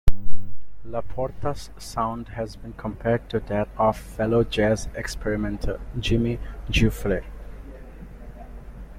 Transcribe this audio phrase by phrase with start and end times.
[0.83, 6.39] LaPorta's sound has been compared to that of fellow jazz experimenter Jimmy
[6.71, 7.23] Giuffre.